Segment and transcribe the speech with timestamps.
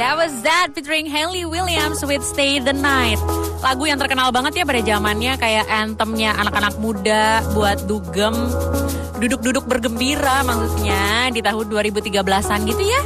[0.00, 3.20] That featuring Hayley Williams with Stay the Night.
[3.60, 8.32] Lagu yang terkenal banget ya pada zamannya kayak anthemnya anak-anak muda buat dugem,
[9.20, 13.00] duduk-duduk bergembira maksudnya di tahun 2013-an gitu ya.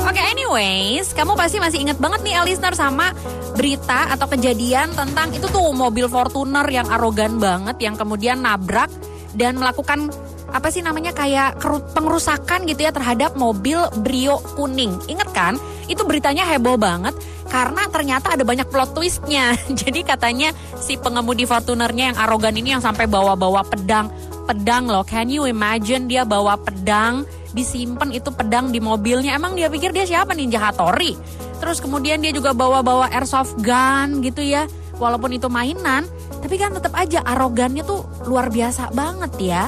[0.00, 3.12] Oke, okay, anyways, kamu pasti masih inget banget nih listener sama
[3.52, 8.88] berita atau kejadian tentang itu tuh mobil Fortuner yang arogan banget yang kemudian nabrak
[9.36, 10.08] dan melakukan
[10.48, 11.60] apa sih namanya kayak
[11.92, 14.96] pengerusakan gitu ya terhadap mobil Brio kuning.
[15.12, 15.60] Ingat kan?
[15.88, 17.16] Itu beritanya heboh banget
[17.48, 19.56] karena ternyata ada banyak plot twistnya.
[19.80, 24.12] Jadi katanya si pengemudi Fortunernya yang arogan ini yang sampai bawa-bawa pedang.
[24.48, 29.36] Pedang loh, can you imagine dia bawa pedang, disimpan itu pedang di mobilnya.
[29.36, 31.16] Emang dia pikir dia siapa Ninja Hattori?
[31.60, 34.64] Terus kemudian dia juga bawa-bawa airsoft gun gitu ya.
[34.98, 36.08] Walaupun itu mainan,
[36.42, 39.62] tapi kan tetap aja arogannya tuh luar biasa banget ya.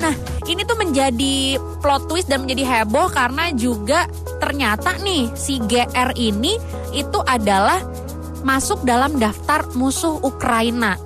[0.00, 0.14] Nah,
[0.48, 4.08] ini tuh menjadi plot twist dan menjadi heboh karena juga
[4.40, 6.56] ternyata nih si GR ini
[6.96, 7.82] itu adalah
[8.42, 10.98] masuk dalam daftar musuh Ukraina.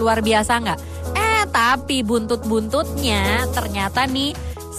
[0.00, 0.80] Luar biasa nggak?
[1.14, 4.32] Eh, tapi buntut-buntutnya ternyata nih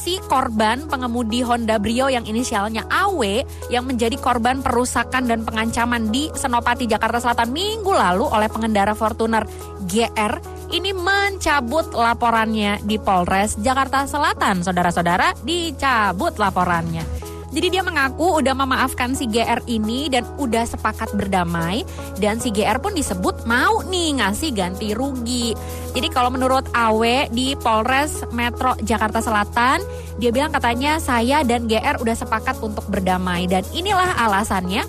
[0.03, 3.23] si korban pengemudi Honda Brio yang inisialnya AW
[3.71, 9.47] yang menjadi korban perusakan dan pengancaman di Senopati Jakarta Selatan minggu lalu oleh pengendara Fortuner
[9.87, 14.65] GR ini mencabut laporannya di Polres Jakarta Selatan.
[14.65, 17.05] Saudara-saudara, dicabut laporannya.
[17.53, 21.85] Jadi dia mengaku udah memaafkan si GR ini dan udah sepakat berdamai
[22.17, 25.53] dan si GR pun disebut mau nih ngasih ganti rugi.
[25.93, 29.85] Jadi kalau menurut Awe di Polres Metro Jakarta Selatan,
[30.17, 34.81] dia bilang katanya saya dan GR udah sepakat untuk berdamai dan inilah alasannya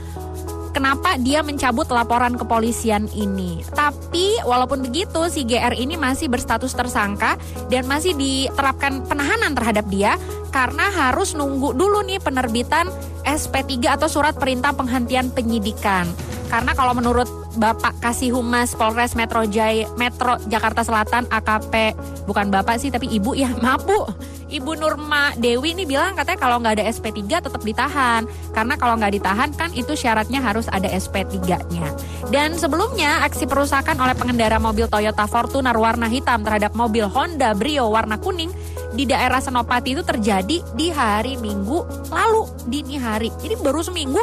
[0.74, 3.62] kenapa dia mencabut laporan kepolisian ini.
[3.70, 7.38] Tapi walaupun begitu si GR ini masih berstatus tersangka
[7.70, 10.18] dan masih diterapkan penahanan terhadap dia
[10.50, 12.90] karena harus nunggu dulu nih penerbitan
[13.22, 16.10] SP3 atau surat perintah penghentian penyidikan.
[16.54, 17.26] Karena kalau menurut
[17.58, 21.98] Bapak Kasih Humas Polres Metro Jaya Metro Jakarta Selatan AKP
[22.30, 24.06] bukan Bapak sih tapi Ibu ya maaf Bu
[24.54, 28.22] Ibu Nurma Dewi ini bilang katanya kalau nggak ada SP3 tetap ditahan.
[28.54, 31.90] Karena kalau nggak ditahan kan itu syaratnya harus ada SP3-nya.
[32.30, 37.90] Dan sebelumnya aksi perusakan oleh pengendara mobil Toyota Fortuner warna hitam terhadap mobil Honda Brio
[37.90, 38.54] warna kuning
[38.94, 41.82] di daerah Senopati itu terjadi di hari Minggu
[42.14, 43.34] lalu dini hari.
[43.42, 44.22] Jadi baru seminggu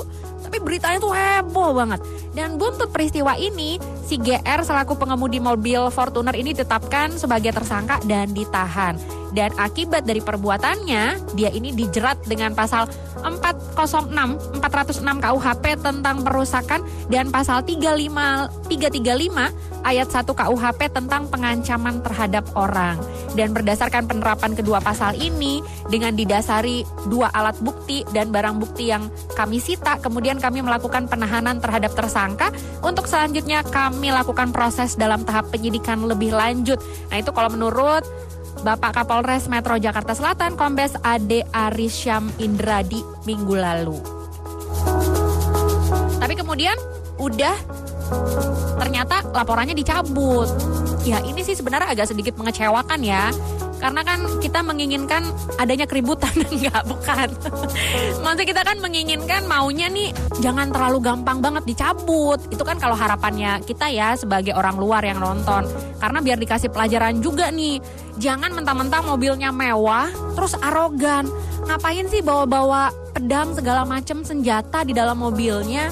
[0.61, 1.99] beritanya tuh heboh banget.
[2.31, 8.31] Dan buntut peristiwa ini, si GR selaku pengemudi mobil Fortuner ini ditetapkan sebagai tersangka dan
[8.31, 8.97] ditahan.
[9.31, 12.91] Dan akibat dari perbuatannya dia ini dijerat dengan pasal
[13.23, 22.43] 406 406 KUHP tentang perusakan dan pasal 35 335 ayat 1 KUHP tentang pengancaman terhadap
[22.59, 22.99] orang.
[23.31, 29.07] Dan berdasarkan penerapan kedua pasal ini dengan didasari dua alat bukti dan barang bukti yang
[29.35, 32.51] kami sita kemudian kami melakukan penahanan terhadap tersangka
[32.83, 36.79] untuk selanjutnya kami lakukan proses dalam tahap penyidikan lebih lanjut
[37.11, 38.07] nah itu kalau menurut
[38.61, 43.97] Bapak Kapolres Metro Jakarta Selatan Kombes Ade Arisyam Indradi minggu lalu.
[46.21, 46.77] Tapi kemudian
[47.17, 47.57] udah
[48.77, 50.45] ternyata laporannya dicabut.
[51.01, 53.33] Ya ini sih sebenarnya agak sedikit mengecewakan ya
[53.81, 55.25] karena kan kita menginginkan
[55.57, 56.29] adanya keributan.
[56.53, 57.27] Enggak bukan.
[58.21, 62.37] Maksud kita kan menginginkan maunya nih jangan terlalu gampang banget dicabut.
[62.53, 65.65] Itu kan kalau harapannya kita ya sebagai orang luar yang nonton.
[65.97, 67.81] Karena biar dikasih pelajaran juga nih
[68.21, 71.25] jangan mentang-mentang mobilnya mewah terus arogan.
[71.65, 75.89] Ngapain sih bawa-bawa pedang segala macam senjata di dalam mobilnya?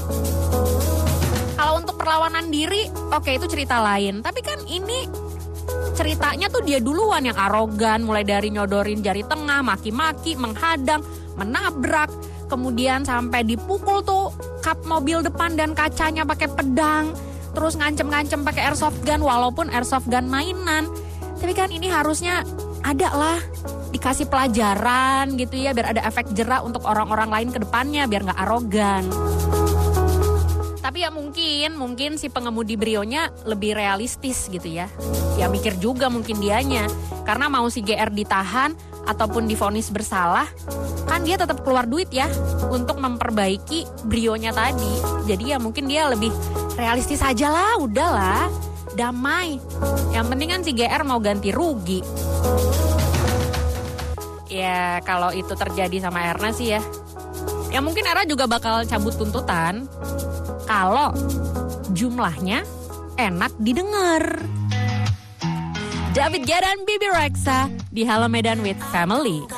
[1.58, 4.22] Kalau untuk perlawanan diri oke okay, itu cerita lain.
[4.22, 5.29] Tapi kan ini
[5.94, 11.04] ceritanya tuh dia duluan yang arogan, mulai dari nyodorin jari tengah, maki-maki, menghadang,
[11.36, 12.10] menabrak,
[12.50, 14.34] kemudian sampai dipukul tuh
[14.66, 17.14] kap mobil depan dan kacanya pakai pedang,
[17.54, 20.90] terus ngancem-ngancem pakai airsoft gun walaupun airsoft gun mainan.
[21.40, 22.44] Tapi kan ini harusnya
[22.84, 23.40] ada lah
[23.90, 28.40] dikasih pelajaran gitu ya biar ada efek jerak untuk orang-orang lain ke depannya biar nggak
[28.44, 29.04] arogan.
[30.90, 34.90] Tapi ya mungkin, mungkin si pengemudi Brionya lebih realistis gitu ya.
[35.38, 36.90] Ya mikir juga mungkin dianya.
[37.30, 38.74] Karena mau si GR ditahan
[39.06, 40.50] ataupun difonis bersalah,
[41.06, 42.26] kan dia tetap keluar duit ya
[42.74, 44.90] untuk memperbaiki Brionya tadi.
[45.30, 46.34] Jadi ya mungkin dia lebih
[46.74, 48.50] realistis aja lah, udahlah.
[48.98, 49.62] Damai.
[50.10, 52.02] Yang penting kan si GR mau ganti rugi.
[54.50, 56.82] Ya kalau itu terjadi sama Erna sih ya.
[57.70, 59.86] Ya mungkin Era juga bakal cabut tuntutan
[60.70, 61.10] kalau
[61.98, 62.62] jumlahnya
[63.18, 64.22] enak didengar.
[66.14, 69.50] David Gedan, Bibi Rexa di Halo Medan with Family.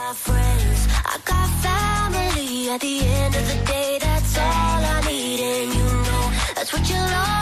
[6.56, 7.41] That's what you love.